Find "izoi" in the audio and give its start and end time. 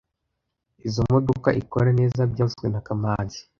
0.87-1.07